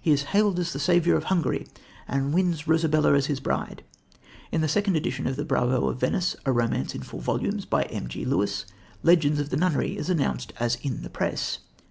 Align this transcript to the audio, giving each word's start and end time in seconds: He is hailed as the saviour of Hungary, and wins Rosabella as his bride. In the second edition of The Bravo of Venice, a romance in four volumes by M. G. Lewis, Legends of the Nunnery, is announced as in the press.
He 0.00 0.10
is 0.10 0.22
hailed 0.32 0.58
as 0.58 0.72
the 0.72 0.78
saviour 0.78 1.18
of 1.18 1.24
Hungary, 1.24 1.66
and 2.08 2.32
wins 2.32 2.66
Rosabella 2.66 3.12
as 3.12 3.26
his 3.26 3.40
bride. 3.40 3.84
In 4.50 4.62
the 4.62 4.68
second 4.70 4.96
edition 4.96 5.26
of 5.26 5.36
The 5.36 5.44
Bravo 5.44 5.90
of 5.90 6.00
Venice, 6.00 6.34
a 6.46 6.50
romance 6.52 6.94
in 6.94 7.02
four 7.02 7.20
volumes 7.20 7.66
by 7.66 7.82
M. 7.82 8.08
G. 8.08 8.24
Lewis, 8.24 8.64
Legends 9.02 9.38
of 9.38 9.50
the 9.50 9.56
Nunnery, 9.58 9.98
is 9.98 10.08
announced 10.08 10.54
as 10.58 10.76
in 10.76 11.02
the 11.02 11.10
press. 11.10 11.58